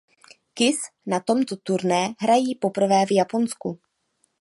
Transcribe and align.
Kiss 0.57 0.79
na 1.05 1.19
tomto 1.21 1.55
turné 1.55 2.13
hrají 2.19 2.55
poprvé 2.55 3.05
v 3.05 3.11
Japonsku. 3.11 3.79